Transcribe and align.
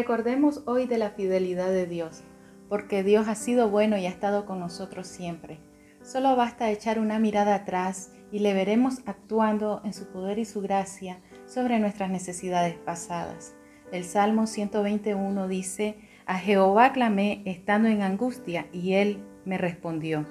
Recordemos 0.00 0.62
hoy 0.64 0.86
de 0.86 0.96
la 0.96 1.10
fidelidad 1.10 1.68
de 1.68 1.86
Dios, 1.86 2.22
porque 2.70 3.02
Dios 3.02 3.28
ha 3.28 3.34
sido 3.34 3.68
bueno 3.68 3.98
y 3.98 4.06
ha 4.06 4.08
estado 4.08 4.46
con 4.46 4.58
nosotros 4.58 5.06
siempre. 5.06 5.60
Solo 6.02 6.36
basta 6.36 6.70
echar 6.70 6.98
una 6.98 7.18
mirada 7.18 7.54
atrás 7.54 8.10
y 8.32 8.38
le 8.38 8.54
veremos 8.54 9.00
actuando 9.04 9.82
en 9.84 9.92
su 9.92 10.06
poder 10.06 10.38
y 10.38 10.46
su 10.46 10.62
gracia 10.62 11.20
sobre 11.44 11.78
nuestras 11.80 12.08
necesidades 12.08 12.76
pasadas. 12.76 13.54
El 13.92 14.04
Salmo 14.04 14.46
121 14.46 15.48
dice, 15.48 15.98
A 16.24 16.38
Jehová 16.38 16.94
clamé 16.94 17.42
estando 17.44 17.86
en 17.88 18.00
angustia 18.00 18.68
y 18.72 18.94
él 18.94 19.22
me 19.44 19.58
respondió. 19.58 20.26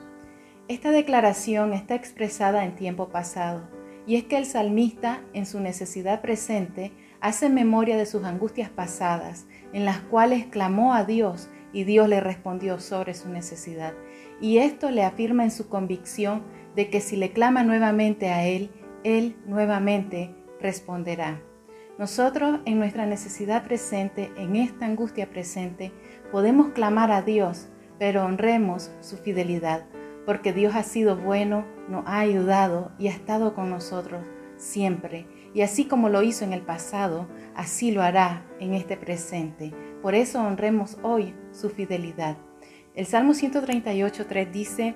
Esta 0.68 0.90
declaración 0.90 1.74
está 1.74 1.94
expresada 1.94 2.66
en 2.66 2.76
tiempo 2.76 3.10
pasado, 3.10 3.70
y 4.10 4.16
es 4.16 4.24
que 4.24 4.40
el 4.40 4.48
salmista, 4.48 5.22
en 5.34 5.46
su 5.46 5.60
necesidad 5.60 6.22
presente, 6.22 6.92
hace 7.22 7.48
memoria 7.48 7.96
de 7.96 8.08
sus 8.08 8.24
angustias 8.24 8.72
pasadas, 8.72 9.46
en 9.72 9.86
las 9.86 10.00
cuales 10.00 10.48
clamó 10.48 10.96
a 10.96 11.04
Dios 11.04 11.48
y 11.74 11.84
Dios 11.84 12.10
le 12.10 12.20
respondió 12.20 12.80
sobre 12.80 13.14
su 13.14 13.30
necesidad. 13.30 13.94
Y 14.42 14.58
esto 14.58 14.90
le 14.90 15.04
afirma 15.04 15.44
en 15.44 15.52
su 15.52 15.70
convicción 15.70 16.42
de 16.76 16.90
que 16.90 17.02
si 17.02 17.18
le 17.18 17.34
clama 17.34 17.62
nuevamente 17.62 18.30
a 18.30 18.48
Él, 18.48 18.72
Él 19.04 19.36
nuevamente 19.46 20.34
responderá. 20.60 21.44
Nosotros 22.00 22.62
en 22.66 22.80
nuestra 22.80 23.06
necesidad 23.06 23.64
presente, 23.64 24.32
en 24.38 24.56
esta 24.56 24.88
angustia 24.88 25.30
presente, 25.30 25.92
podemos 26.32 26.70
clamar 26.70 27.12
a 27.12 27.22
Dios, 27.22 27.68
pero 28.00 28.26
honremos 28.26 28.90
su 29.02 29.18
fidelidad, 29.18 29.86
porque 30.30 30.54
Dios 30.54 30.76
ha 30.76 30.84
sido 30.84 31.18
bueno, 31.18 31.66
nos 31.88 32.06
ha 32.06 32.20
ayudado 32.20 32.92
y 33.00 33.08
ha 33.08 33.10
estado 33.10 33.56
con 33.56 33.72
nosotros 33.72 34.24
siempre. 34.58 35.26
Y 35.56 35.62
así 35.62 35.86
como 35.86 36.08
lo 36.08 36.22
hizo 36.22 36.46
en 36.46 36.54
el 36.54 36.62
pasado, 36.62 37.28
así 37.56 37.90
lo 37.90 38.04
hará 38.04 38.46
en 38.60 38.76
este 38.76 38.96
presente. 38.96 39.74
Por 40.04 40.14
eso 40.14 40.40
honremos 40.40 41.00
hoy 41.02 41.34
su 41.52 41.72
fidelidad. 41.72 42.38
El 42.94 43.08
Salmo 43.08 43.34
138.3 43.34 44.52
dice, 44.52 44.96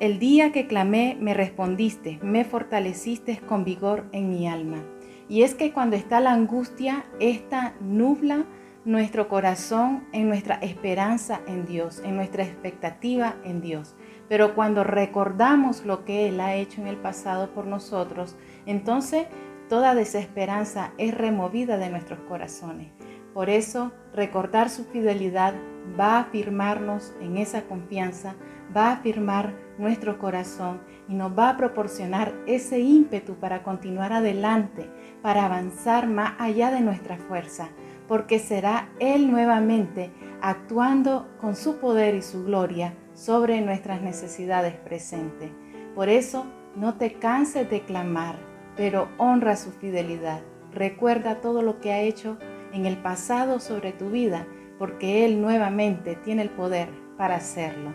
El 0.00 0.18
día 0.18 0.50
que 0.50 0.66
clamé 0.66 1.16
me 1.20 1.32
respondiste, 1.32 2.18
me 2.20 2.44
fortaleciste 2.44 3.38
con 3.38 3.62
vigor 3.62 4.08
en 4.10 4.28
mi 4.28 4.48
alma. 4.48 4.82
Y 5.28 5.42
es 5.44 5.54
que 5.54 5.72
cuando 5.72 5.94
está 5.94 6.18
la 6.18 6.32
angustia, 6.32 7.04
esta 7.20 7.76
nubla 7.80 8.44
nuestro 8.84 9.28
corazón 9.28 10.06
en 10.12 10.28
nuestra 10.28 10.56
esperanza 10.56 11.40
en 11.46 11.66
Dios, 11.66 12.00
en 12.04 12.16
nuestra 12.16 12.44
expectativa 12.44 13.36
en 13.44 13.60
Dios. 13.60 13.94
Pero 14.28 14.54
cuando 14.54 14.84
recordamos 14.84 15.84
lo 15.84 16.04
que 16.04 16.28
Él 16.28 16.40
ha 16.40 16.54
hecho 16.54 16.80
en 16.80 16.86
el 16.86 16.96
pasado 16.96 17.52
por 17.52 17.66
nosotros, 17.66 18.36
entonces 18.64 19.26
toda 19.68 19.94
desesperanza 19.94 20.92
es 20.98 21.14
removida 21.14 21.76
de 21.76 21.90
nuestros 21.90 22.20
corazones. 22.20 22.90
Por 23.34 23.50
eso, 23.50 23.92
recordar 24.14 24.70
su 24.70 24.84
fidelidad 24.84 25.54
va 25.98 26.16
a 26.16 26.20
afirmarnos 26.20 27.14
en 27.20 27.36
esa 27.36 27.62
confianza, 27.62 28.34
va 28.76 28.88
a 28.88 28.92
afirmar 28.94 29.54
nuestro 29.78 30.18
corazón 30.18 30.80
y 31.08 31.14
nos 31.14 31.36
va 31.36 31.50
a 31.50 31.56
proporcionar 31.56 32.34
ese 32.46 32.80
ímpetu 32.80 33.34
para 33.34 33.62
continuar 33.62 34.12
adelante, 34.12 34.90
para 35.22 35.46
avanzar 35.46 36.08
más 36.08 36.34
allá 36.38 36.70
de 36.70 36.80
nuestra 36.80 37.16
fuerza, 37.16 37.70
porque 38.10 38.40
será 38.40 38.88
Él 38.98 39.30
nuevamente 39.30 40.10
actuando 40.42 41.28
con 41.40 41.54
su 41.54 41.76
poder 41.76 42.16
y 42.16 42.22
su 42.22 42.44
gloria 42.44 42.92
sobre 43.14 43.60
nuestras 43.60 44.02
necesidades 44.02 44.74
presentes. 44.74 45.52
Por 45.94 46.08
eso, 46.08 46.44
no 46.74 46.94
te 46.94 47.12
canses 47.12 47.70
de 47.70 47.82
clamar, 47.82 48.34
pero 48.76 49.10
honra 49.16 49.54
su 49.54 49.70
fidelidad. 49.70 50.40
Recuerda 50.72 51.40
todo 51.40 51.62
lo 51.62 51.78
que 51.78 51.92
ha 51.92 52.00
hecho 52.00 52.36
en 52.72 52.84
el 52.84 52.96
pasado 52.96 53.60
sobre 53.60 53.92
tu 53.92 54.10
vida, 54.10 54.44
porque 54.76 55.24
Él 55.24 55.40
nuevamente 55.40 56.16
tiene 56.16 56.42
el 56.42 56.50
poder 56.50 56.88
para 57.16 57.36
hacerlo. 57.36 57.94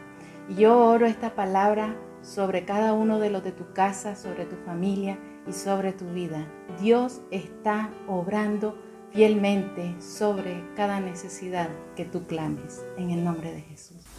Yo 0.57 0.79
oro 0.79 1.07
esta 1.07 1.35
palabra 1.35 1.93
sobre 2.21 2.63
cada 2.63 2.93
uno 2.93 3.19
de 3.19 3.31
los 3.31 3.43
de 3.43 3.51
tu 3.51 3.73
casa, 3.73 4.15
sobre 4.15 4.45
tu 4.45 4.55
familia 4.65 5.19
y 5.45 5.51
sobre 5.51 5.91
tu 5.91 6.05
vida. 6.11 6.47
Dios 6.79 7.21
está 7.31 7.89
obrando 8.07 8.77
fielmente 9.11 9.95
sobre 10.01 10.63
cada 10.75 10.99
necesidad 10.99 11.69
que 11.95 12.05
tú 12.05 12.25
clames. 12.27 12.85
En 12.97 13.11
el 13.11 13.23
nombre 13.23 13.51
de 13.51 13.61
Jesús. 13.61 14.14